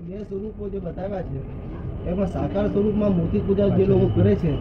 બે 0.00 0.18
સ્વરૂપો 0.22 0.64
જે 0.68 0.80
બતાવ્યા 0.80 1.24
છે 1.24 1.38
એમાં 2.06 2.30
સાકાર 2.30 2.66
સ્વરૂપમાં 2.68 3.12
મૂર્તિ 3.14 3.40
પૂજા 3.42 3.68
જે 3.76 3.84
લોકો 3.86 4.06
કરે 4.14 4.34
છે 4.36 4.52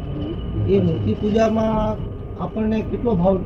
એ 0.69 0.79
મૂર્તિ 0.81 1.13
પૂજામાં 1.15 1.97
આપણને 2.39 2.80
કેટલો 2.85 3.12
ભાવ 3.16 3.38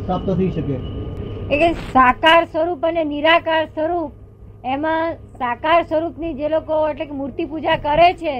પ્રાપ્ત 0.00 0.28
થઈ 0.32 0.50
શકે? 0.50 0.76
એટલે 1.50 1.70
સાકાર 1.90 2.42
સ્વરૂપ 2.48 2.84
અને 2.84 3.02
નિરાકાર 3.06 3.62
સ્વરૂપ 3.68 4.12
એમાં 4.66 5.08
સાકાર 5.38 5.78
સ્વરૂપની 5.84 6.34
જે 6.34 6.48
લોકો 6.50 6.80
એટલે 6.88 7.06
કે 7.06 7.14
મૂર્તિ 7.14 7.46
પૂજા 7.46 7.78
કરે 7.80 8.08
છે 8.16 8.36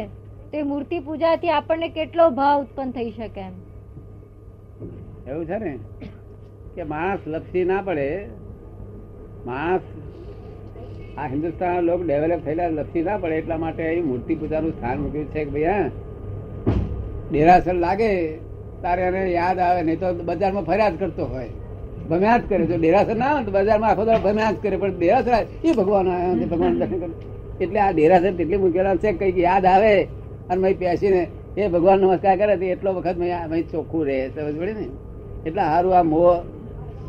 તો 0.50 0.56
એ 0.56 0.64
મૂર્તિ 0.64 1.00
પૂજાથી 1.02 1.52
આપણને 1.52 1.88
કેટલો 1.90 2.30
ભાવ 2.32 2.56
ઉત્પન્ન 2.62 2.92
થઈ 2.92 3.10
શકે 3.12 3.40
એમ? 3.40 3.54
એવું 5.26 5.46
છે 5.46 5.58
ને 5.60 5.72
કે 6.76 6.84
માણસ 6.86 7.26
લપસી 7.28 7.64
ના 7.66 7.82
પડે 7.82 8.08
માણસ 9.46 9.84
આ 11.20 11.26
હિન્દુસ્તાન 11.26 11.84
લોકો 11.84 12.02
ડેવલપ 12.02 12.44
થયેલા 12.44 12.68
લપસી 12.68 13.02
ના 13.02 13.16
પડે, 13.16 13.34
એટલા 13.34 13.56
માટે 13.56 13.82
અહીં 13.86 14.06
મૂર્તિ 14.06 14.34
પૂજાનું 14.34 14.72
સ્થાન 14.72 14.98
મૂક્યું 14.98 15.26
છે 15.26 15.44
કે 15.44 15.50
ભાઈ, 15.50 15.64
હા? 15.64 15.90
ડેરાસર 17.30 17.74
લાગે, 17.74 18.38
તારે 18.82 19.02
એને 19.02 19.30
યાદ 19.30 19.58
આવે, 19.58 19.82
નહીં 19.82 19.98
તો 19.98 20.14
બજારમાં 20.14 20.64
ફરિયાદ 20.64 20.98
કરતો 20.98 21.24
હોય. 21.24 21.50
ભમ્યા 22.10 22.38
જ 22.38 22.42
કરે, 22.48 22.66
જો 22.66 22.76
ડેરાસર 22.78 23.16
ના 23.16 23.24
આવે 23.24 23.44
તો 23.44 23.50
બજારમાં 23.50 23.90
આખો 23.90 24.04
દાડો 24.04 24.28
ભમ્યા 24.28 24.52
જ 24.52 24.56
કરે, 24.62 24.76
પણ 24.76 24.90
ડેરાસર 24.90 25.32
એ 25.64 25.72
ભગવાન 25.72 26.08
આવે 26.08 26.46
ભગવાન 26.46 26.78
દર્શન 26.78 26.98
કરે. 26.98 27.10
એટલે 27.60 27.80
આ 27.80 27.92
ડેરાસર 27.92 28.32
તેટલી 28.32 28.56
મૂકેલા 28.56 28.96
છે, 28.96 29.12
કંઈક 29.12 29.38
યાદ 29.38 29.64
આવે, 29.64 30.08
અને 30.50 30.60
મેં 30.60 30.78
બેસીને 30.78 31.28
એ 31.56 31.68
ભગવાન 31.68 31.98
નમસ્કાર 32.00 32.36
કરે 32.36 32.56
તો 32.56 32.64
એટલો 32.64 32.90
વખત 32.92 33.16
મેં 33.16 33.70
ચોખ્ખું 33.70 34.06
રહે, 34.06 34.28
સમજ 34.28 34.56
પડે 34.58 34.72
ને? 34.72 34.86
એટલે 35.46 35.62
સારું 35.62 35.98
આ 35.98 36.02
મોહ 36.02 36.36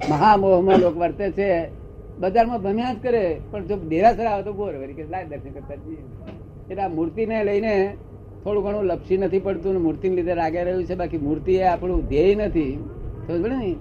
મહામોહમાં 0.10 0.80
લોકો 0.80 1.00
વર્તે 1.00 1.32
છે. 1.32 1.81
બજારમાં 2.22 2.62
ભમ્યા 2.64 2.94
જ 2.94 2.98
કરે. 3.04 3.26
પણ 3.52 3.66
જો 3.66 3.76
ડેરાસર 3.90 4.26
આવે 4.26 4.44
તો 4.44 4.54
બોર 4.54 4.72
કે 4.72 5.04
લાય 5.10 5.26
દર્શન 5.26 5.50
કરતા 5.50 5.76
જઈએ. 5.76 5.98
એટલે 6.70 6.84
આ 6.84 6.88
મૂર્તિને 6.88 7.44
લઈને 7.44 7.74
થોડું 8.44 8.64
ઘણું 8.64 8.84
લપસી 8.84 9.18
નથી 9.18 9.40
પડતું 9.40 9.74
ને 9.74 9.80
મૂર્તિને 9.80 10.16
લીધે 10.16 10.34
રાગે 10.34 10.64
રહ્યું 10.64 10.86
છે. 10.86 10.96
બાકી 10.96 11.18
મૂર્તિ 11.18 11.56
એ 11.56 11.64
આપણું 11.64 12.08
ધ્યેય 12.08 12.36
નથી. 12.36 12.70
સમજ 13.28 13.48
ને? 13.48 13.76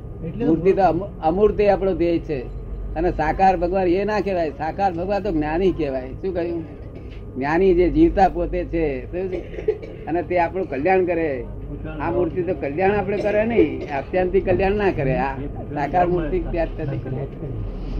મૂર્તિ 0.47 0.73
તો 0.73 0.83
અમૂર્તિ 1.23 1.67
આપણો 1.67 1.93
ધ્યેય 1.95 2.19
છે. 2.19 2.41
અને 2.95 3.11
સાકાર 3.11 3.57
ભગવાન 3.57 3.89
એ 3.89 4.05
ના 4.05 4.21
કહેવાય. 4.21 4.51
સાકાર 4.51 4.93
ભગવાન 4.93 5.23
તો 5.23 5.33
જ્ઞાની 5.33 5.73
કહેવાય. 5.73 6.09
શું 6.23 6.35
કહ્યું? 6.35 6.65
જ્ઞાની 7.37 7.75
જે 7.75 7.91
જીવતા 7.91 8.29
પોતે 8.29 8.65
છે. 8.65 8.87
અને 10.07 10.23
તે 10.23 10.39
આપણું 10.39 10.71
કલ્યાણ 10.71 11.05
કરે. 11.05 11.45
આ 12.01 12.11
મૂર્તિ 12.11 12.43
તો 12.43 12.55
કલ્યાણ 12.55 12.93
આપણે 12.93 13.17
કરે 13.17 13.45
નહીં. 13.45 13.81
અત્યાંતિ 13.99 14.41
કલ્યાણ 14.41 14.73
ના 14.73 14.91
કરે. 14.93 15.17
આ 15.19 15.37
સાકાર 15.75 16.07
મૂર્તિ 16.07 16.39
ત્યાં. 16.41 16.69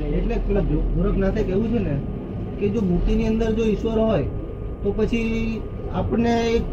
એટલે 0.09 0.37
પેલા 0.47 0.65
ગોરખનાથે 0.97 1.43
કેવું 1.43 1.69
છે 1.73 1.81
ને 1.81 1.95
કે 2.61 2.69
જો 2.69 2.81
મૂર્તિની 2.83 3.27
અંદર 3.27 3.51
જો 3.53 3.65
ઈશ્વર 3.65 3.99
હોય 3.99 4.27
તો 4.83 4.93
પછી 4.93 5.63
આપણને 5.93 6.35
એક 6.51 6.65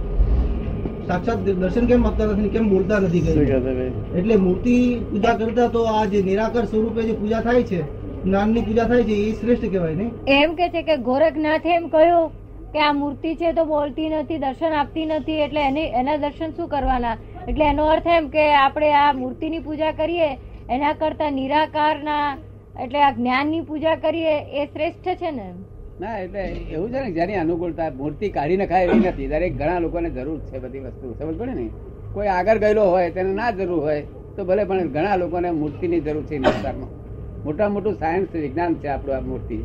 સાક્ષાત 1.08 1.39
દર્શન 1.45 1.88
કેમ 1.88 2.05
આપતા 2.05 2.28
નથી 2.28 2.50
કેમ 2.50 2.70
બોલતા 2.70 3.00
નથી? 3.00 3.22
એટલે 4.16 4.36
મૂર્તિ 4.38 4.73
પૂજા 5.11 5.38
કરતા 5.38 5.67
તો 5.70 5.86
આ 5.89 6.05
જે 6.08 6.22
નિરાકર 6.23 6.66
સ્વરૂપે 6.66 7.02
જે 7.03 7.14
પૂજા 7.14 7.42
થાય 7.42 7.64
છે 7.64 7.80
જ્ઞાનની 8.25 8.64
પૂજા 8.64 8.88
થાય 8.88 9.03
છે 9.03 9.16
એ 9.22 9.31
શ્રેષ્ઠ 9.33 9.70
કહેવાય 9.72 9.95
ને? 9.95 10.08
એમ 10.33 10.55
કે 10.55 10.70
છે 10.70 10.83
કે 10.83 10.98
ગોરખનાથે 11.03 11.70
એમ 11.70 11.88
કહ્યું 11.89 12.31
કે 12.73 12.80
આ 12.80 12.94
મૂર્તિ 12.94 13.36
છે 13.36 13.53
તો 13.53 13.66
બોલતી 13.66 14.09
નથી 14.11 14.39
દર્શન 14.39 14.73
આપતી 14.73 15.05
નથી 15.05 15.39
એટલે 15.42 15.61
એની 15.61 15.88
એના 15.94 16.17
દર્શન 16.17 16.52
શું 16.58 16.67
કરવાના? 16.70 17.16
એટલે 17.48 17.66
એનો 17.66 17.86
અર્થ 17.88 18.08
એમ 18.08 18.30
કે 18.30 18.44
આપણે 18.55 18.92
આ 18.95 19.14
મૂર્તિની 19.14 19.61
પૂજા 19.61 19.94
કરીએ 19.94 20.30
એના 20.70 20.94
કરતા 20.95 21.31
નિરાકારના 21.31 22.25
એટલે 22.83 23.00
આ 23.03 23.14
જ્ઞાનની 23.17 23.64
પૂજા 23.70 23.95
કરીએ 24.03 24.36
એ 24.59 24.66
શ્રેષ્ઠ 24.66 25.09
છે 25.22 25.31
ને 25.31 25.47
ના, 26.02 26.17
એટલે 26.23 26.42
એવું 26.75 26.89
છે 26.92 27.00
ને, 27.03 27.09
જેની 27.11 27.39
અનુકૂળતા 27.44 27.89
મૂર્તિ 28.00 28.30
કાઢી 28.36 28.58
નખાય 28.58 28.86
એવી 28.88 29.02
નથી, 29.03 29.28
દરેક 29.28 29.53
ઘણા 29.59 29.80
લોકોને 29.86 30.09
જરૂર 30.09 30.39
છે 30.50 30.58
બધી 30.59 30.83
વસ્તુ 30.86 31.05
સમજ 31.20 31.36
પડે 31.39 31.53
ને 31.59 31.66
કોઈ 32.14 32.30
આગળ 32.36 32.59
ગયેલો 32.64 32.83
હોય, 32.94 33.09
તેને 33.16 33.31
ના 33.39 33.52
જરૂર 33.52 33.82
હોય, 33.88 34.04
તો 34.36 34.42
ભલે 34.45 34.64
પણ 34.70 34.89
ઘણા 34.95 35.15
લોકોને 35.15 35.49
મૂર્તિની 35.61 36.02
જરૂર 36.02 36.23
છે 36.23 36.36
હિન્દુસ્તાનમાં 36.36 36.92
મોટા 37.45 37.70
મોટું 37.70 37.95
સાયન્સ 38.02 38.32
વિજ્ઞાન 38.36 38.73
છે 38.82 38.88
આપણું 38.88 39.15
આ 39.15 39.26
મૂર્તિ. 39.30 39.58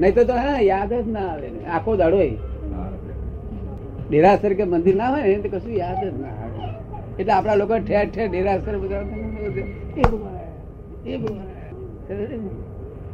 નહીં 0.00 0.14
તો 0.14 0.34
હા, 0.44 0.58
યાદ 0.62 0.92
જ 0.94 1.06
ના 1.08 1.28
આવે. 1.32 1.48
આખો 1.76 1.96
દાડો 1.96 2.18
ડેરાસર 4.08 4.52
કે 4.58 4.64
મંદિર 4.64 4.96
ના 4.96 5.10
હોય 5.12 5.24
ને, 5.26 5.38
તો 5.44 5.48
કશું 5.48 5.74
યાદ 5.74 6.00
જ 6.02 6.12
ના 6.20 6.34
આવે. 6.42 6.58
એટલે 7.18 7.32
આપણા 7.32 7.60
લોકો 7.62 7.74
ઠેર 7.80 8.06
ઠેર 8.10 8.28
ડેરાસર 8.28 8.74
બધા, 8.82 9.02
એ 9.96 10.02
ભગવાન 10.02 10.36
એ 11.06 11.16
ભગવાન. 11.16 11.59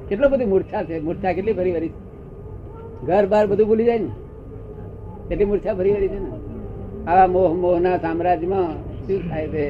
કેટલો 0.08 0.28
બધી 0.28 0.44
મૂર્છા 0.44 0.82
છે. 0.84 1.00
મૂર્છા 1.00 1.32
કેટલી 1.32 1.52
ભરી 1.52 1.72
ભરી 1.72 1.90
ઘર 3.06 3.26
બાર 3.26 3.46
બધું 3.46 3.66
ભૂલી 3.66 3.84
જાય 3.84 3.98
ને. 3.98 4.08
કેટલી 5.28 5.44
મૂર્છા 5.44 5.74
ભરી 5.74 5.92
ભરી 5.92 6.08
છે 6.08 6.18
ને. 6.18 6.30
આવા 7.06 7.26
મોહ 7.26 7.54
મોહના 7.54 7.96
સામ્રાજ્યમાં 7.96 8.68
શું 9.06 9.30
થાય 9.30 9.48
છે? 9.48 9.66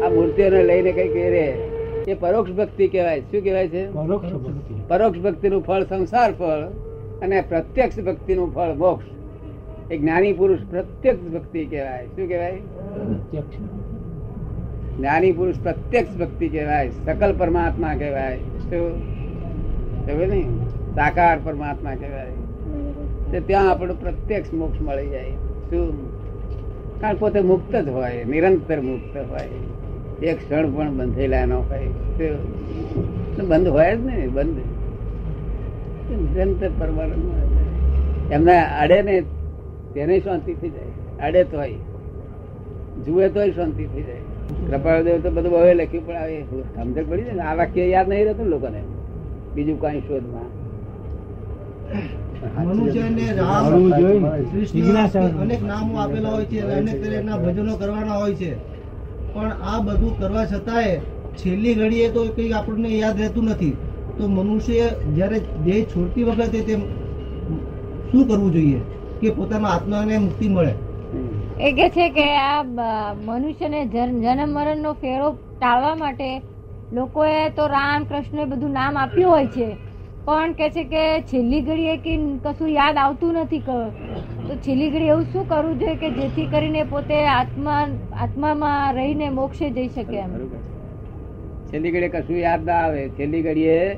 આ 0.00 0.08
મૂર્તિઓને 0.08 0.62
લઈને 0.62 0.92
કઈ 0.92 1.08
કહે 1.08 1.30
રે 1.30 1.46
એ 2.08 2.14
પરોક્ષ 2.14 2.52
ભક્તિ 2.52 2.88
કહેવાય. 2.88 3.20
શું 3.20 3.42
કહેવાય 3.42 3.68
છે? 3.68 3.82
પરોક્ષ 4.88 5.20
ભક્તિનું 5.20 5.62
ફળ 5.62 5.82
સંસાર 5.82 6.32
ફળ 6.32 6.62
અને 7.22 7.44
પ્રત્યક્ષ 7.48 8.00
ભક્તિનું 8.00 8.54
ફળ 8.54 8.74
મોક્ષ. 8.74 9.06
એ 9.90 9.98
જ્ઞાની 9.98 10.32
પુરુષ 10.32 10.58
પ્રત્યક્ષ 10.70 11.32
ભક્તિ 11.34 11.64
કહેવાય. 11.64 12.06
શું 12.06 12.28
કહેવાય? 12.28 12.56
જ્ઞાની 14.98 15.32
પુરુષ 15.32 15.54
પ્રત્યક્ષ 15.62 16.16
ભક્તિ 16.18 16.48
કહેવાય. 16.48 16.90
સકલ 17.06 17.34
પરમાત્મા 17.38 17.94
કહેવાય. 17.94 18.38
શું 18.70 19.00
સમજ્યો 20.06 20.26
ને 20.26 20.42
સાકાર 20.94 21.38
પરમાત્મા 21.44 21.94
કહેવાય. 21.94 23.40
ત્યાં 23.40 23.70
આપણું 23.70 24.00
પ્રત્યક્ષ 24.00 24.52
મોક્ષ 24.54 24.82
મળી 24.82 25.08
જાય. 25.08 25.30
શું? 25.70 25.80
કારણ 27.00 27.16
પોતે 27.16 27.40
મુક્ત 27.40 27.76
જ 27.76 27.88
હોય, 27.88 28.24
નિરંતર 28.24 28.80
મુક્ત 28.80 29.16
હોય. 29.30 29.48
એક 30.22 30.36
ક્ષણ 30.38 30.70
પણ 30.70 30.90
બંધેલા 30.96 31.44
ન 31.46 31.52
હોય? 31.52 31.88
બંધ 33.48 33.68
હોય 33.68 33.96
જ 33.96 34.04
ને, 34.06 34.28
બંધ. 34.28 34.58
નિરંતર 36.10 36.70
પરમાનંદ 36.78 38.32
એમને 38.32 38.56
અડે 38.80 39.02
ને 39.02 39.20
તેને 39.94 40.20
શાંતિ 40.20 40.52
થઈ 40.54 40.70
જાય. 40.70 40.90
અડે 41.26 41.44
તો 41.44 41.56
હોય 41.58 41.74
જુએ 43.06 43.28
તોય 43.28 43.50
શાંતિ 43.50 43.84
થઈ 43.84 44.02
જાય. 44.02 44.25
કૃપાળદેવ 44.48 45.16
તો 45.22 45.30
બધું 45.30 45.54
હવે 45.60 45.72
લખ્યું 45.74 46.06
પણ 46.06 46.16
આવે 46.16 46.36
સમજણ 46.74 47.06
પડી 47.10 47.26
ને. 47.30 47.42
આ 47.42 47.54
વાક્ય 47.60 47.84
યાદ 47.94 48.08
નહીં 48.08 48.24
રહેતું 48.28 48.48
લોકોને. 48.54 48.80
બીજું 49.54 49.78
કઈ 49.80 50.00
શોધમાં. 50.06 50.50
અનેક 55.42 55.62
નામો 55.62 55.98
આપેલા 55.98 56.32
હોય 56.36 56.46
છે 56.52 56.58
અનેક 56.78 56.98
ભજનો 57.44 57.76
કરવાના 57.76 58.18
હોય 58.22 58.34
છે. 58.34 58.50
પણ 59.34 59.52
આ 59.70 59.78
બધું 59.80 60.12
કરવા 60.20 60.46
છતાંય 60.46 60.94
છેલ્લી 61.38 61.74
ઘડીએ 61.74 62.08
તો 62.14 62.20
કઈ 62.36 62.50
આપણને 62.52 62.88
યાદ 62.98 63.16
રહેતું 63.20 63.44
નથી. 63.50 63.74
તો 64.18 64.28
મનુષ્ય 64.28 64.86
જ્યારે 65.16 65.38
દેહ 65.64 65.80
છોડતી 65.84 66.24
વખતે 66.24 66.60
તે 66.68 66.74
શું 68.10 68.22
કરવું 68.28 68.52
જોઈએ? 68.52 68.80
કે 69.20 69.28
પોતાના 69.30 69.72
આત્માને 69.76 70.18
મુક્તિ 70.18 70.48
મળે? 70.48 70.72
એ 71.60 71.72
કે 71.72 71.88
છે 71.88 72.08
કે 72.10 72.24
આ 72.36 72.62
મનુષ્યને 73.14 73.84
જન્મ 73.86 74.50
મરણનો 74.52 74.92
ફેરો 74.92 75.28
ટાળવા 75.60 75.94
માટે 75.94 76.42
લોકોએ 76.92 77.48
તો 77.48 77.66
રામ 77.66 78.04
કૃષ્ણ 78.04 78.44
બધું 78.44 78.70
નામ 78.70 78.98
આપ્યું 78.98 79.30
હોય 79.30 79.46
છે. 79.46 79.68
પણ 80.26 80.52
કે 80.52 80.68
છે 80.70 80.84
કે 80.84 81.04
છેલ્લી 81.20 81.60
ઘડીએ 81.60 81.96
કે 81.96 82.16
કશું 82.44 82.68
યાદ 82.68 82.96
આવતું 82.96 83.34
નથી 83.34 83.60
તો 83.60 84.54
છેલ્લી 84.56 84.90
ઘડી 84.90 85.04
એવું 85.04 85.24
શું 85.32 85.46
કરવું 85.48 85.78
જોઈએ 85.78 85.94
કે 85.94 86.10
જેથી 86.10 86.46
કરીને 86.46 86.82
પોતે 86.82 87.14
આત્મા 87.26 87.80
આત્મામાં 88.20 88.94
રહીને 88.94 89.28
મોક્ષે 89.28 89.70
જઈ 89.70 89.88
શકે 89.88 90.16
એમ? 90.16 90.30
છેલ્લી 91.72 91.90
ઘડીએ 91.90 92.08
કશું 92.08 92.38
યાદ 92.38 92.64
ના 92.64 92.72
આવે. 92.72 93.08
છેલ્લી 93.08 93.42
ઘડીએ 93.42 93.94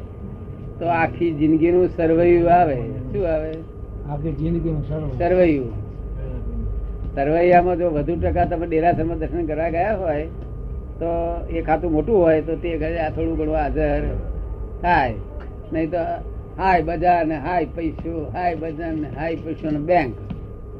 તો 0.78 0.86
આખી 0.86 1.30
જિંદગીનું 1.32 1.88
સર્વૈયું 1.96 2.52
આવે. 2.52 2.78
શું 3.12 3.28
આવે? 3.34 3.52
આખી 4.10 4.32
જિંદગીનું 4.32 4.88
સર્વ 4.88 5.08
સરવૈયું 5.18 5.87
સરવૈયામાં 7.18 7.78
જો 7.78 7.86
વધુ 7.96 8.14
ટકા 8.22 8.46
તમે 8.50 8.66
ડેરાસરમાં 8.70 9.18
દર્શન 9.20 9.46
કરવા 9.50 9.70
ગયા 9.76 9.94
હોય, 10.00 10.26
તો 11.00 11.10
એ 11.56 11.62
ખાતું 11.68 11.90
મોટું 11.92 12.16
હોય, 12.22 12.42
તો 12.48 12.52
તે 12.62 12.70
ઘરે 12.82 12.98
આ 13.04 13.10
થોડું 13.14 13.34
ઘણું 13.38 13.56
હાજર 13.60 14.02
થાય. 14.82 15.14
નહીં 15.72 15.88
તો, 15.94 16.02
હાય 16.58 16.82
બજાર 16.88 17.22
ને 17.30 17.36
હાય 17.46 17.66
પૈસો, 17.76 18.12
હાય 18.34 18.56
બજાર 18.62 18.92
ને 19.02 19.08
હાય 19.18 19.36
પૈસો 19.44 19.70
ને 19.70 19.80
બેંક 19.88 20.12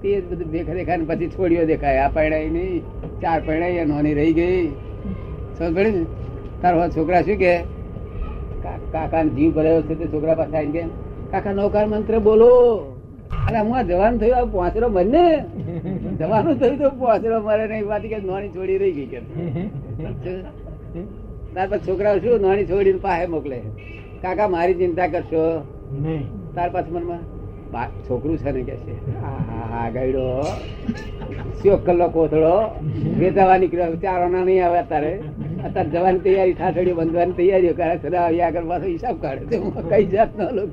તે 0.02 0.10
જ 0.20 0.22
બધું 0.30 0.48
દેખા 0.52 0.76
દેખાય 0.78 0.98
ને 1.00 1.06
પછી 1.10 1.30
છોડીઓ 1.34 1.64
દેખાય. 1.72 2.04
આ 2.04 2.14
પૈડાઈ 2.16 2.50
નહીં, 2.56 2.82
ચાર 3.22 3.40
પૈડાઈ 3.48 3.84
નોની 3.90 4.14
રહી 4.18 4.34
ગઈ. 4.38 4.62
સમજ 5.56 5.70
પડી 5.74 5.94
ને 5.96 6.02
તારો 6.62 6.86
છોકરા 6.96 7.22
શું 7.26 7.38
કે? 7.42 7.52
કાકા 8.92 9.24
જીવ 9.36 9.50
ભરાયો 9.56 9.82
છે, 9.88 9.94
તે 10.00 10.04
છોકરા 10.12 10.38
પાસે 10.40 10.54
આવીને 10.56 10.72
કે, 10.76 10.84
કાકા 11.32 11.54
નૌકાર 11.58 11.86
મંત્ર 11.92 12.14
બોલો. 12.28 12.52
અરે 13.48 13.58
હું 13.66 13.76
જવાનું 13.88 14.18
થયું 14.20 14.48
પોંચરો 14.52 14.88
મરને 14.96 15.24
જવાનું 16.20 16.54
થયું 16.60 16.76
તો 16.82 16.88
પહોંચવા 17.00 17.40
મારે 17.48 17.64
નહીં. 17.72 17.86
પાછી 17.90 18.10
કે 18.12 18.18
નોની 18.30 18.50
છોડી 18.56 18.78
રહી 18.82 18.94
ગઈ 18.98 19.08
કે 19.12 19.18
ત્યાર 21.54 21.68
પછી 21.70 21.84
છોકરાઓ 21.86 22.16
શું 22.24 22.36
નોની 22.46 22.66
છોડીને 22.70 23.00
પાસે 23.06 23.26
મોકલે? 23.34 23.58
કાકા 24.22 24.48
મારી 24.54 24.78
ચિંતા 24.80 25.08
કરશો? 25.14 25.42
નહીં. 26.04 26.22
તાર 26.54 26.68
પાછ 26.76 26.88
મનમાં 26.94 27.22
છોકરું 28.08 28.36
છે 28.42 28.50
ને 28.56 28.62
કે 28.68 28.74
છે? 28.84 28.94
હા 29.22 29.86
ગયડો. 29.96 30.26
સ્યો 31.60 31.76
કલ્લો 31.86 32.06
કોથળો? 32.16 32.54
વેચાવા 33.20 33.58
નીકળ્યો. 33.62 33.96
ચારો 34.04 34.26
ના 34.34 34.44
નહીં 34.48 34.62
આવે 34.66 34.78
અત્યારે. 34.84 35.12
અત્યારે 35.66 35.90
જવાની 35.94 36.22
તૈયારી 36.26 36.56
ઠાઠડીઓ 36.58 36.94
બંધવાની 37.00 37.36
તૈયારીઓ 37.40 37.74
કરે 37.80 37.94
છે. 38.02 38.08
આવી 38.16 38.42
આગળ 38.42 38.66
પાછો 38.72 38.86
હિસાબ 38.94 39.16
કાઢે 39.24 39.56
કઈ 39.90 40.04
જાતનો 40.14 40.44
લોક. 40.56 40.70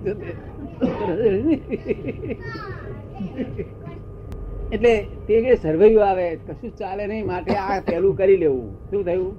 એટલે 4.75 4.93
તે 5.27 5.41
કે 5.41 5.55
સર્વૈયું 5.55 6.07
આવે, 6.07 6.27
કશું 6.47 6.71
ચાલે 6.77 7.07
નહીં, 7.07 7.25
માટે 7.27 7.53
આ 7.55 7.81
પેલું 7.81 8.17
કરી 8.17 8.37
લેવું. 8.37 8.67
શું 8.89 9.05
થયું? 9.05 9.33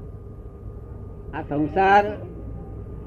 આ 1.35 1.43
સંસાર, 1.43 2.05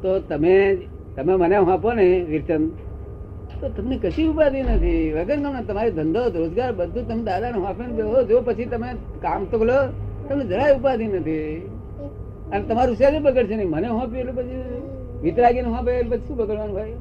તો 0.01 0.19
તમે 0.19 0.77
તમે 1.15 1.33
મને 1.35 1.55
આપો 1.55 1.93
ને 1.93 2.05
વિરચન 2.21 2.63
તો 3.61 3.69
તમને 3.69 3.95
કશી 3.97 4.27
ઉપાધિ 4.27 4.61
નથી. 4.61 5.13
વગર 5.13 5.37
ગમે 5.37 5.61
તમારી 5.67 5.91
ધંધો, 5.91 6.21
રોજગાર 6.35 6.71
બધું 6.73 7.07
તમે 7.07 7.23
દાદાને 7.23 7.57
આપીને 7.65 7.93
બેહો, 7.93 8.23
જો 8.23 8.41
પછી 8.41 8.65
તમે 8.65 8.89
કામ 9.21 9.45
તો 9.45 9.57
બોલો 9.57 9.77
તમને 10.27 10.43
જરાય 10.45 10.75
ઉપાધિ 10.75 11.05
નથી. 11.07 11.63
અને 12.51 12.63
તમારું 12.63 12.95
શેર 12.95 13.11
બગડશે 13.21 13.55
નહીં? 13.55 13.69
મને 13.69 13.87
હોપ્યું 13.87 14.19
એટલે 14.19 14.31
પછી 14.31 14.81
વિતરાગીને 15.23 15.69
હોપે 15.75 15.91
એટલે 15.91 16.17
પછી 16.17 16.27
શું 16.27 16.37
બગડવાનું 16.37 16.75
ભાઈ? 16.75 16.95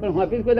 પણ 0.00 0.12
હોપીશ 0.12 0.44
કોઈ 0.44 0.56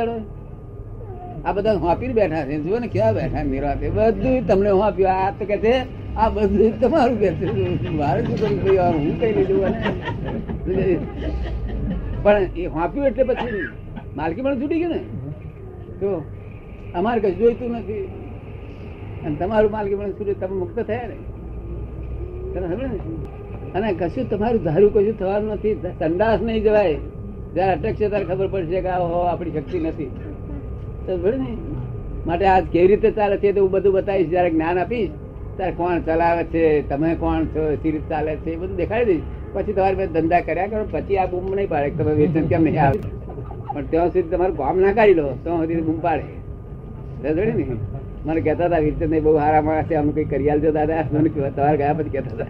આ 1.45 1.53
બધા 1.53 1.73
હોપી 1.75 2.09
બેઠા 2.09 2.45
છે. 2.47 2.57
જુઓ 2.61 2.79
ને 2.79 2.87
કેવા 2.87 3.13
બેઠા 3.13 3.43
નિરાતે 3.43 3.91
બધું 3.91 4.47
તમને 4.49 4.71
હોપ્યું 4.71 5.11
આ 5.13 5.31
તો 5.31 5.45
કે 5.45 5.57
છે, 5.57 5.75
આ 6.17 6.29
બધું 6.29 6.81
તમારું 6.81 7.19
કે 7.21 7.31
છે. 7.33 7.49
મારે 7.91 8.21
શું 8.25 8.37
કરું 8.41 8.59
ભાઈ 8.65 8.99
હું 8.99 9.21
કઈ 9.21 9.33
લીધું 9.33 9.63
પણ 12.23 12.43
એ 12.57 12.67
હોપ્યું 12.67 13.07
એટલે 13.07 13.25
પછી 13.25 13.69
માલકી 14.17 14.43
પણ 14.43 14.61
છૂટી 14.61 14.79
ગયું 14.79 14.93
ને? 14.93 15.01
તો 16.01 16.25
અમારે 16.95 17.21
કશું 17.21 17.39
જોઈતું 17.39 17.71
નથી. 17.71 18.05
અને 19.25 19.35
તમારું 19.37 19.71
માલકી 19.71 19.95
પણ 19.95 20.13
છૂટ્યું 20.13 20.41
તમે 20.41 20.57
મુક્ત 20.59 20.79
થયા 20.81 21.09
ને? 21.09 21.19
તને 22.53 22.67
ખબર 22.67 22.87
ને? 22.89 22.99
અને 23.75 23.93
કશું 23.93 24.31
તમારું 24.31 24.63
ધાર્યું 24.63 24.93
કશું 24.95 25.19
થવાનું 25.19 25.51
નથી. 25.51 25.75
સંડાસ 25.99 26.41
નહીં 26.43 26.63
જવાય. 26.63 26.95
જયારે 27.55 27.73
અટકશે 27.73 28.09
ત્યારે 28.09 28.25
ખબર 28.25 28.47
પડશે 28.47 28.81
કે 28.81 28.89
આ 28.89 28.99
હો, 28.99 29.19
આપણી 29.21 29.51
શક્તિ 29.51 29.79
નથી. 29.79 30.11
માટે 32.27 32.47
આજ 32.47 32.65
કેવી 32.73 32.87
રીતે 32.87 33.11
ચાલે 33.11 33.37
છે 33.37 33.49
હું 33.59 33.71
બધું 33.71 33.93
બતાવીશ. 33.93 34.29
જયારે 34.29 34.51
જ્ઞાન 34.51 34.79
આપીશ, 34.79 35.11
ત્યારે 35.57 35.73
કોણ 35.73 36.01
ચલાવે 36.01 36.45
છે, 36.45 36.63
તમે 36.89 37.15
કોણ 37.15 37.45
છો 37.45 37.63
સી 37.75 37.91
રીતે 37.91 38.09
ચાલે 38.09 38.37
છે, 38.37 38.51
એ 38.51 38.57
બધું 38.57 38.77
દેખાડી 38.77 39.05
દઈશ. 39.05 39.27
પછી 39.53 39.73
તમારે 39.73 39.97
મેં 39.97 40.09
ધંધા 40.13 40.41
કર્યા 40.41 40.67
કરો, 40.67 40.85
પછી 40.91 41.19
આ 41.19 41.27
બૂમ 41.27 41.45
નહીં 41.55 41.69
પાડે 41.69 41.91
તમે 41.91 42.13
વેચન 42.15 42.47
કેમ 42.47 42.63
નહીં 42.63 42.83
આવે. 42.83 42.99
પણ 43.75 43.85
ત્યાં 43.91 44.09
સુધી 44.09 44.23
તમારું 44.23 44.57
ગામ 44.57 44.77
ના 44.81 44.93
કાઢી 44.93 45.15
લો, 45.15 45.27
ત્યાં 45.43 45.61
સુધી 45.61 45.81
બૂમ 45.81 45.99
પાડે. 46.01 46.27
ને 47.23 47.31
મને 48.27 48.41
કહેતા 48.41 48.67
હતા, 48.67 48.79
વિરચંદ 48.79 49.15
બહુ 49.23 49.33
સારા 49.39 49.63
માણસ 49.63 49.85
છે 49.85 49.95
અમને 49.95 50.13
કઈ 50.13 50.25
કરી 50.25 50.51
આલજો 50.51 50.71
દાદા. 50.73 51.05
મને 51.13 51.29
તમારે 51.29 51.77
ગયા 51.77 51.93
પછી 51.93 52.09
કહેતા 52.09 52.35
હતા. 52.35 52.49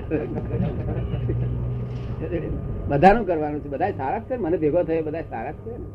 બધાનું 2.88 3.24
કરવાનું 3.26 3.60
છે 3.60 3.68
બધા 3.68 3.90
સારા 3.90 4.20
છે 4.20 4.34
મને 4.36 4.56
ભેગો 4.56 4.82
થયો 4.82 5.02
બધા 5.02 5.20
સારા 5.20 5.52
છે 5.52 5.70
ને. 5.70 5.86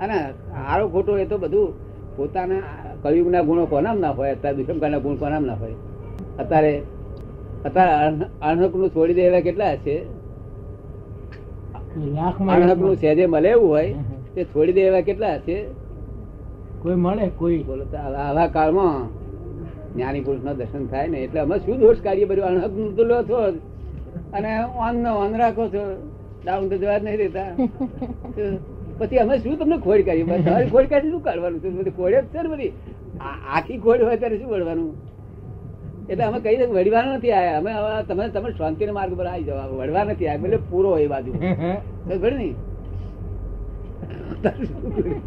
અને 0.00 0.18
સારો 0.50 0.88
ખોટો 0.88 1.18
એ 1.18 1.24
તો 1.24 1.38
બધું 1.38 1.68
પોતાના 2.16 2.62
કળિયુગના 3.02 3.42
ગુણો 3.42 3.66
કોનામ 3.66 3.98
ના 3.98 4.10
હોય 4.10 4.32
અત્યારે 4.32 4.56
દુષ્મકાળના 4.56 4.98
ગુણ 4.98 5.14
કોનામ 5.14 5.44
ના 5.44 5.54
હોય. 5.54 5.74
અત્યારે 6.38 6.82
અત્યારે 7.64 8.26
અણહકનું 8.40 8.90
છોડી 8.90 9.14
દે 9.14 9.22
એવા 9.22 9.40
કેટલા 9.40 9.76
છે? 9.76 9.96
લાખમાં 12.14 12.62
અણહકનું 12.62 12.96
સહેજે 12.96 13.26
મળે 13.26 13.48
એવું 13.48 13.68
હોય 13.68 13.94
તે 14.34 14.44
છોડી 14.44 14.72
દે 14.72 14.80
એવા 14.80 15.00
કેટલા 15.00 15.38
છે? 15.38 15.56
કોઈ 16.82 16.94
મળે? 16.94 17.30
કોઈ. 17.38 17.62
બોલો 17.62 17.84
આવા 17.96 18.46
કાળમાં 18.46 19.08
જ્ઞાની 19.94 20.20
પુરુષ 20.20 20.42
દર્શન 20.56 20.86
થાય 20.86 21.08
ને 21.08 21.18
એટલે 21.18 21.40
અમે 21.40 21.58
શું 21.58 21.80
દોષ 21.80 21.98
કાર્ય 22.00 22.26
કર્યું 22.26 22.48
અણહકનું 22.48 22.96
તો 22.96 23.04
લો 23.04 23.22
છો. 23.22 23.38
અને 24.32 24.50
ઓન 24.78 24.96
નો 24.96 25.10
ઓન 25.18 25.32
રાખો 25.34 25.68
છો. 25.68 25.82
ડાઉન 26.44 26.68
તો 26.68 26.76
જવા 26.76 26.98
જ 26.98 27.02
નહીં 27.04 27.18
દેતા. 27.18 27.50
પછી 29.00 29.20
અમે 29.24 29.34
શું 29.44 29.54
તમને 29.60 29.76
ખોડ 29.86 30.00
કરી? 30.06 30.24
તમારી 30.46 30.70
ખોડ 30.74 30.86
કાઢી 30.92 31.12
શું 31.14 31.22
કાઢવાનું? 31.28 31.60
છે 31.62 31.68
બધી 31.76 31.96
ખોડ 31.98 32.14
છે 32.32 32.40
ને 32.42 32.48
બધી? 32.54 32.72
આખી 33.54 33.78
ખોડ 33.84 34.00
હોય 34.06 34.16
ત્યારે 34.22 34.36
શું 34.40 34.50
વળવાનું? 34.54 34.90
એટલે 36.10 36.24
અમે 36.28 36.38
કઈ 36.44 36.56
વળવાના 36.76 37.16
નથી 37.18 37.34
આયા? 37.38 37.58
અમે 37.60 37.70
તમે 38.08 38.24
તમે 38.34 38.48
શાંતિના 38.58 38.96
માર્ગ 38.98 39.12
પર 39.18 39.26
આવી 39.32 39.46
જવા 39.48 39.66
વળવા 39.80 40.04
નથી 40.08 40.28
આવ્યા 40.28 40.48
એટલે 40.48 40.58
પૂરો 40.70 40.90
એ 41.04 41.06
બાજુ. 41.12 41.30
ખબર 42.08 42.32
ને 42.40 42.48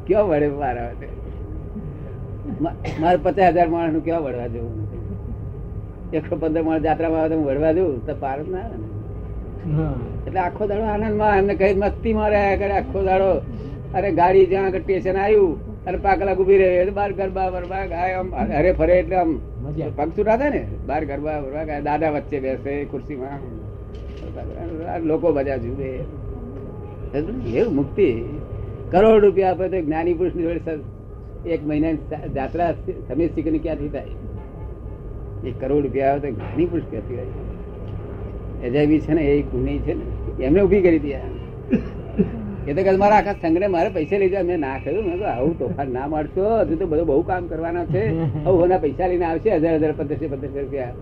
ક્યાં 0.07 0.27
વળે 0.29 0.47
મારા 0.61 0.91
મારે 3.01 3.17
પચાસ 3.25 3.51
હજાર 3.55 3.69
માણસનું 3.75 4.03
કેવા 4.07 4.23
વળવા 4.25 4.49
જવું? 4.53 4.75
એકસો 6.17 6.35
પંદર 6.41 6.63
માણસ 6.67 6.83
જાત્રામાં 6.87 7.21
આવે 7.21 7.35
તો 7.35 7.37
વળવા 7.49 7.73
જવું 7.77 7.97
તો 8.07 8.13
પાર 8.23 8.37
ના 8.53 8.63
આવે 8.65 8.75
ને. 8.81 8.87
એટલે 10.27 10.39
આખો 10.39 10.63
દાડો 10.67 10.85
આનંદમાં 10.93 11.37
એમને 11.37 11.55
કઈ 11.55 11.73
મસ્તી 11.75 12.13
માં 12.13 12.29
રહ્યા 12.29 12.55
કરે 12.55 12.73
આખો 12.79 12.99
દાડો. 13.03 13.29
અરે 13.93 14.09
ગાડી 14.11 14.45
જ્યાં 14.45 14.65
આગળ 14.65 14.81
સ્ટેશન 14.81 15.17
આવ્યું 15.17 15.53
અને 15.85 15.97
પાકલા 15.97 16.35
ઊભી 16.35 16.57
રહે 16.57 16.69
એટલે 16.77 16.93
બાર 16.99 17.11
ગરબા 17.11 17.49
બરબા 17.49 17.83
ગાય 17.85 18.13
આમ 18.13 18.27
હરે 18.51 18.71
ફરે 18.71 18.93
એટલે 18.99 19.15
આમ 19.15 19.31
પગ 19.97 20.07
છૂટા 20.17 20.37
થાય 20.37 20.49
ને? 20.49 20.63
બાર 20.87 21.01
ગરબા 21.05 21.37
બરબા 21.41 21.63
ગાય 21.63 21.81
દાદા 21.81 22.09
વચ્ચે 22.09 22.37
બેસે 22.39 22.73
ખુરશીમાં 22.91 23.39
લોકો 25.05 25.27
બધા 25.31 25.57
જુએ. 25.57 25.91
એવું 27.53 27.73
મુક્તિ. 27.75 28.07
કરોડ 28.91 29.23
રૂપિયા 29.25 29.51
આપે 29.51 29.65
તો 29.69 29.77
જ્ઞાની 29.81 30.13
પુરુષની 30.13 30.43
જોડે 30.43 30.73
એક 31.53 31.61
મહિના 31.67 32.27
જાત્રા 32.35 32.71
સમીર 33.07 33.29
સિકની 33.35 33.59
ક્યાંથી 33.59 33.89
થાય? 33.89 34.11
એક 35.47 35.55
કરોડ 35.61 35.83
રૂપિયા 35.83 36.11
આવે 36.11 36.19
તો 36.19 36.29
જ્ઞાની 36.35 36.65
પુરુષ 36.65 36.87
ક્યાંથી 36.89 37.15
થાય? 37.15 37.31
એજાબી 38.65 39.01
છે 39.05 39.13
ને 39.13 39.21
એ 39.31 39.33
ગુની 39.51 39.79
છે 39.85 39.93
ને 39.93 40.03
એમને 40.45 40.59
ઊભી 40.63 40.81
કરી 40.85 40.99
દીધા. 40.99 41.29
એ 42.67 42.73
તો 42.73 42.81
કહે 42.83 42.91
મારા 43.01 43.19
આખા 43.19 43.39
સંઘને 43.41 43.67
મારે 43.75 43.89
પૈસા 43.95 44.19
લઈ 44.21 44.31
જાય 44.33 44.45
મેં 44.49 44.59
ના 44.65 44.77
કર્યું. 44.83 45.05
મેં 45.09 45.17
આવું 45.31 45.53
તોફાન 45.57 45.89
ના 45.97 46.07
મારશો. 46.07 46.43
હજુ 46.61 46.73
તો 46.81 46.85
બધું 46.87 47.05
બહુ 47.09 47.23
કામ 47.23 47.47
કરવાના 47.47 47.85
છે. 47.93 48.03
આવું 48.45 48.59
હોના 48.61 48.79
પૈસા 48.85 49.07
લઈને 49.07 49.25
આવશે 49.25 49.49
હજાર 49.55 49.79
હજાર 49.79 49.93
પંદરસો 49.93 50.29
પંદરસો 50.33 50.59
રૂપિયા. 50.59 50.93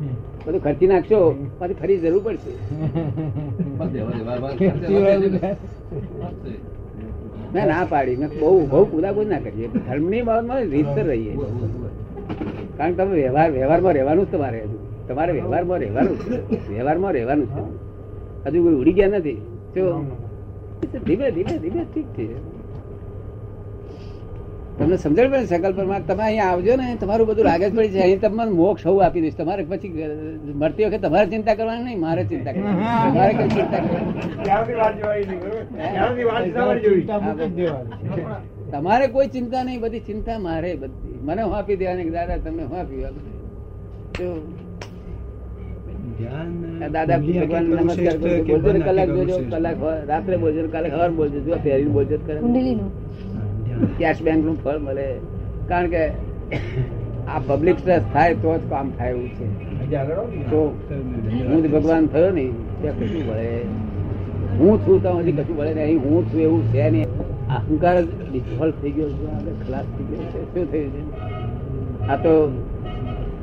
બધું 0.46 0.62
ખર્ચી 0.66 0.88
નાખશો. 0.88 1.20
પછી 1.60 1.76
ફરી 1.82 2.00
જરૂર 2.04 2.24
પડશે. 2.26 2.52
મેં 7.54 7.68
ના 7.68 7.86
પાડી. 7.86 8.18
મેં 8.18 8.30
બહુ 8.40 8.68
બહુ 8.68 8.86
કુદાકુદ 8.92 9.28
ના 9.28 9.40
કરીએ 9.40 9.68
ધર્મની 9.78 10.24
બાબતમાં 10.24 10.70
રીતસર 10.74 11.06
રહીએ 11.06 11.34
કારણ 12.78 12.92
કે 12.92 12.98
તમે 12.98 13.16
વ્યવહાર 13.16 13.52
વ્યવહારમાં 13.52 13.94
રહેવાનું 13.98 14.26
જ 14.26 14.28
તમારે 14.32 14.60
હજુ. 14.64 14.78
તમારે 15.12 15.32
વ્યવહારમાં 15.38 15.80
રહેવાનું 15.86 16.18
છે. 16.24 16.36
વ્યવહારમાં 16.74 17.12
રહેવાનું 17.20 17.48
છે. 17.54 17.62
હજુ 18.46 18.60
કોઈ 18.66 18.78
ઉડી 18.82 18.96
ગયા 19.00 19.20
નથી. 19.20 19.40
જો 19.76 19.84
ધીમે 21.08 21.28
ધીમે 21.36 21.54
ધીમે 21.64 21.82
ઠીક 21.92 22.08
છે. 22.16 22.26
તમને 24.78 24.96
સમજણ 25.04 25.28
પડે 25.32 25.48
સકલ 25.50 25.74
પર? 25.78 25.86
તમે 26.10 26.24
અહીંયા 26.28 26.52
આવજો 26.52 26.74
ને 26.80 26.86
તમારું 27.02 27.26
બધું 27.30 27.46
લાગે 27.48 27.66
જ 27.68 27.72
પડી 27.76 27.92
છે 27.96 28.00
અહીં 28.06 28.20
તમને 28.24 28.44
મોક્ષ 28.60 28.84
હું 28.88 29.02
આપી 29.06 29.22
દઈશ. 29.24 29.38
તમારે 29.40 29.64
પછી 29.72 29.92
મળતી 30.62 30.86
વખતે 30.88 31.00
તમારે 31.06 31.28
ચિંતા 31.34 31.56
કરવાની 31.60 31.86
નહીં 31.88 32.02
મારે 32.06 32.22
ચિંતા 32.32 32.54
કરવાની 32.56 32.88
તમારે 33.12 33.34
કઈ 33.40 33.50
ચિંતા 33.58 33.82
કરવાની. 33.86 34.14
તમારે 38.74 39.06
કોઈ 39.16 39.30
ચિંતા 39.36 39.64
નહીં 39.68 39.80
બધી 39.84 40.04
ચિંતા 40.10 40.38
મારે 40.48 40.72
બધી. 40.82 41.16
મને 41.28 41.42
હું 41.46 41.54
આપી 41.60 41.78
દેવાની 41.84 42.14
દાદા 42.18 42.40
તમને 42.46 42.64
હું 42.72 42.78
આપી 42.82 43.02
તો 44.18 44.28
દાદા 46.94 47.18
ભગવાન 47.26 47.66
નમસ્કાર 47.72 48.18
બોલજો 48.22 48.80
કલાક 48.88 49.10
જોજો 49.18 49.36
કલાક 49.52 49.78
રાત્રે 50.10 50.36
બોલજો 50.44 50.62
કાલે 50.74 50.88
બોલજો 51.20 51.40
જો 51.48 51.54
ફેરીને 51.66 51.92
બોલજો 51.98 52.18
કરે. 52.26 52.40
કેશ 54.00 54.22
બેંકનું 54.26 54.58
ફળ 54.64 54.80
મળે. 54.88 55.08
કારણ 55.70 55.88
કે 55.94 56.04
આ 57.28 57.40
પબ્લિક 57.48 57.78
સ્ટ્રેસ 57.82 58.04
થાય 58.14 58.34
તો 58.44 58.50
જ 58.58 58.62
કામ 58.74 58.88
થાય 58.98 59.12
એવું 59.12 59.30
છે. 59.38 59.48
તો 60.52 60.60
હું 61.48 61.60
ભગવાન 61.76 62.04
થયો 62.16 62.32
ને 62.40 62.46
ત્યાં 62.82 62.96
કશું 63.00 63.24
ભળે 63.30 63.48
હું 64.60 64.74
છું 64.86 64.98
તો 65.04 65.10
હજી 65.20 65.36
કશું 65.40 65.56
મળે 65.58 65.72
નહીં. 65.74 65.86
અહીં 65.86 66.00
હું 66.06 66.20
છું 66.32 66.42
એવું 66.48 66.62
છે 66.74 66.90
નહીં. 66.90 67.08
અહંકાર 67.58 67.96
જ 68.02 68.04
ડિફોલ્ટ 68.32 68.76
થઈ 68.82 68.94
ગયો 68.98 69.10
છે. 69.10 69.52
ખલાસ 69.64 69.88
થઈ 69.96 70.06
ગયો 70.10 70.24
છે. 70.34 70.40
શું 70.54 70.66
થયું 70.72 70.92
છે? 70.94 71.02
આ 72.12 72.18
તો 72.24 72.34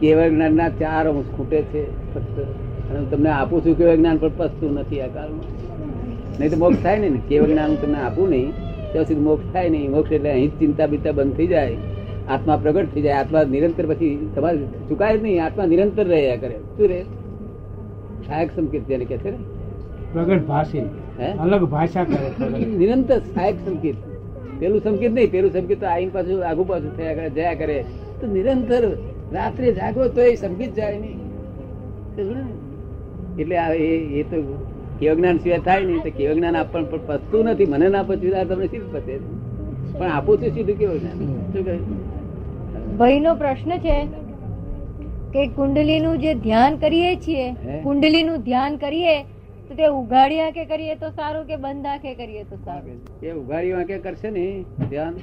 કેવળ 0.00 0.30
જ્ઞાનના 0.32 0.70
ચાર 0.80 1.04
અંશ 1.10 1.30
ખૂટે 1.36 1.58
છે 1.72 1.82
ફક્ત. 2.14 2.36
અને 2.90 3.06
તમને 3.10 3.30
આપું 3.30 3.66
છું 3.66 3.78
કેવું 3.78 3.96
જ્ઞાન 3.96 4.16
પણ 4.16 4.30
પસતું 4.36 4.74
નથી 4.74 5.00
આ 5.00 5.06
કાળમાં. 5.06 5.46
નહીં 6.40 6.50
તો 6.50 6.56
મોક્ષ 6.56 6.82
થાય 6.82 6.98
ને. 6.98 7.20
કેવું 7.28 7.48
જ્ઞાન 7.48 7.74
તમને 7.74 7.98
આપું 7.98 8.28
નહીં 8.28 8.52
ત્યાં 8.92 9.04
સુધી 9.04 9.20
મોક્ષ 9.20 9.52
થાય 9.52 9.68
નહીં. 9.68 9.90
મોક્ષ 9.90 10.12
એટલે 10.12 10.30
અહીં 10.30 10.58
ચિંતા 10.58 10.86
બિંતા 10.86 11.12
બંધ 11.12 11.34
થઈ 11.34 11.46
જાય. 11.46 11.76
આત્મા 12.28 12.56
પ્રગટ 12.56 12.86
થઈ 12.94 13.02
જાય. 13.02 13.12
આત્મા 13.12 13.42
નિરંતર 13.42 13.86
પછી 13.86 14.28
તમારે 14.36 14.58
ચુકાય 14.58 15.18
જ 15.18 15.22
નહીં. 15.22 15.44
આત્મા 15.44 15.66
નિરંતર 15.66 16.06
રહ્યા 16.06 16.36
કરે. 16.36 16.54
શું 16.76 16.88
રે? 16.88 17.04
સહાયક 18.26 18.50
સંકેત 18.56 18.82
જેને 18.82 19.04
કે 19.04 19.16
છે 19.16 19.30
ને. 19.30 19.36
પ્રગટ 20.12 20.46
ભાષી? 20.46 20.78
અલગ 21.40 21.64
ભાષા 21.64 22.04
કરે 22.04 22.64
નિરંતર 22.64 23.18
સહાયક 23.18 23.54
સંકેત. 23.66 23.94
પેલું 24.58 24.80
સંકેત 24.80 25.12
નહીં. 25.12 25.30
પેલું 25.30 25.52
સંકેત 25.52 25.80
તો 25.80 25.86
આઈને 25.86 26.10
પાછું 26.14 26.48
આગુ 26.48 26.64
પાછું 26.64 26.96
થયા 26.96 27.14
કરે 27.14 27.30
જયા 27.30 27.54
કરે. 27.54 27.84
તો 28.20 28.26
નિરંતર 28.26 28.88
રાત્રે 29.32 29.72
જાગો 29.72 30.08
તો 30.08 30.20
એ 30.20 30.34
સંકેત 30.34 30.74
જાય 30.74 30.98
નહીં? 30.98 31.18
એટલે 33.38 33.56
આ 33.64 33.70
એ 34.20 34.22
તો 34.30 34.38
કેવ 35.00 35.12
જ્ઞાન 35.18 35.38
સિવાય 35.42 35.64
થાય 35.68 35.86
નહીં 35.88 36.02
તો 36.06 36.10
કેવ 36.18 36.30
જ્ઞાન 36.38 36.56
આપણ 36.60 36.86
પણ 36.92 37.04
પતતું 37.08 37.50
નથી. 37.52 37.68
મને 37.72 37.88
ના 37.96 38.04
પચ્યું 38.10 38.36
આ 38.40 38.46
તમને 38.50 38.68
સીધું 38.72 38.90
પતે? 38.94 39.14
પણ 39.98 40.10
આપું 40.12 40.34
છું 40.42 40.54
સીધું 40.56 40.76
કેવ 40.80 40.90
જ્ઞાન 40.96 41.18
શું 41.52 41.64
કહે? 41.68 41.76
ભાઈનો 43.00 43.32
પ્રશ્ન 43.42 43.72
છે 43.86 43.96
કે 45.32 45.42
કુંડલીનું 45.56 46.20
જે 46.22 46.34
ધ્યાન 46.46 46.78
કરીએ 46.84 47.10
છીએ? 47.26 47.48
કુંડલીનું 47.86 48.44
ધ્યાન 48.44 48.78
કરીએ 48.84 49.16
તો 49.68 49.74
તે 49.80 49.86
ઉઘાડી 49.96 50.40
આંખે 50.44 50.64
કરીએ 50.72 50.94
તો 51.02 51.08
સારું 51.16 51.48
કે 51.48 51.56
બંધ 51.64 51.90
આંખે 51.94 52.14
કરીએ 52.20 52.44
તો 52.52 52.56
સારું? 52.64 52.96
એ 53.22 53.34
ઉઘાડી 53.40 53.74
આંખે 53.80 53.98
કરશે 54.06 54.30
ને 54.38 54.46
ધ્યાન 54.84 55.14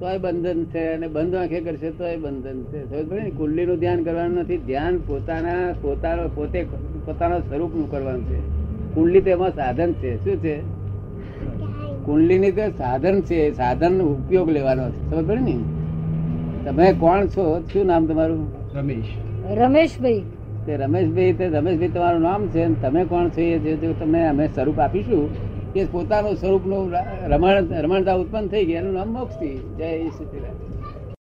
તોય 0.00 0.18
બંધન 0.18 0.64
છે 0.64 0.92
અને 0.92 1.08
બંધ 1.08 1.34
આંખે 1.34 1.60
કરશે 1.60 1.90
તોય 1.90 2.16
બંધન 2.16 2.62
છે. 2.62 2.90
સમજ 2.90 3.10
પડી 3.10 3.20
ને 3.20 3.30
કુંડલીનું 3.30 3.78
ધ્યાન 3.78 4.02
કરવાનું 4.02 4.38
નથી. 4.38 4.56
ધ્યાન 4.56 4.98
પોતાના 4.98 5.74
પોતાનો 5.82 6.28
પોતે 6.34 6.66
પોતાના 7.06 7.38
સ્વરૂપનું 7.38 7.90
કરવાનું 7.90 8.28
છે. 8.28 8.38
કુંડલી 8.94 9.20
તેમાં 9.20 9.50
સાધન 9.50 9.92
છે. 9.92 10.24
શું 10.24 10.36
છે? 10.36 10.60
કુંડલીની 12.04 12.52
તો 12.52 12.70
સાધન 12.70 13.20
છે. 13.20 13.52
સાધન 13.52 14.02
ઉપયોગ 14.02 14.50
લેવાનો 14.50 14.90
છે. 14.90 15.10
સમજ 15.10 15.26
પડે 15.26 15.40
ને? 15.40 15.58
તમે 16.64 16.92
કોણ 16.92 17.26
છો? 17.26 17.64
શું 17.72 17.86
નામ 17.86 18.06
તમારું? 18.06 18.46
રમેશ. 18.74 19.04
રમેશભાઈ. 19.58 20.22
તે 20.66 20.76
રમેશભાઈ 20.76 21.32
તે 21.32 21.48
રમેશભાઈ 21.48 21.88
તમારું 21.88 22.20
નામ 22.20 22.46
છે 22.46 22.62
અને 22.62 22.74
તમે 22.82 23.04
કોણ 23.04 23.28
છો 23.28 23.40
એ 23.40 23.58
તમે 23.58 23.76
જે 23.76 23.92
તમને 23.92 24.28
અમે 24.28 24.46
સ્વરૂપ 24.46 24.80
આપીશું. 24.80 25.45
કે 25.76 25.84
પોતાનું 25.88 26.36
સ્વરૂપનું 26.36 26.94
રમણ 27.28 27.74
રમણતા 27.80 28.16
ઉત્પન્ન 28.18 28.48
થઈ 28.48 28.64
ગયા 28.64 28.80
એનું 28.80 28.94
નામ 28.94 29.12
મોક્ષથી 29.12 29.56
જય 29.76 29.92
સચિદાનંદ 30.12 30.65